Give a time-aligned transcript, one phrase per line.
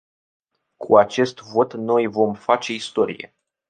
[0.77, 3.35] Cu acest vot noi vom face istorie.